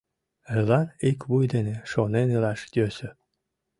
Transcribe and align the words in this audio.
Эллан 0.57 0.87
ик 1.09 1.19
вуй 1.29 1.45
дене 1.53 1.75
шонен 1.91 2.27
илаш 2.35 2.61
йӧсӧ. 2.75 3.09